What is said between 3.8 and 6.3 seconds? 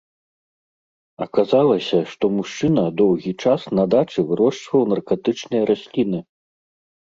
на дачы вырошчваў наркатычныя расліны.